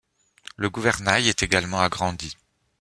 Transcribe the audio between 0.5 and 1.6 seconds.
Le gouvernail est